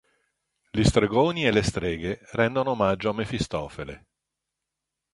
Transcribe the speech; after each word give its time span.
Gli 0.71 0.81
stregoni 0.83 1.45
e 1.45 1.51
le 1.51 1.61
streghe 1.61 2.21
rendono 2.31 2.71
omaggio 2.71 3.09
a 3.11 3.13
Mefistofele. 3.13 4.05